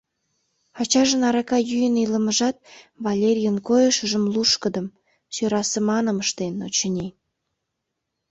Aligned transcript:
Ачажын 0.79 1.21
арака 1.27 1.59
йӱын 1.69 1.95
илымыжат 2.03 2.57
Валерийын 3.05 3.57
койышыжым 3.67 4.23
лушкыдым, 4.33 4.87
сӧрасыманым 5.35 6.17
ыштен, 6.23 6.55
очыни. 6.67 7.07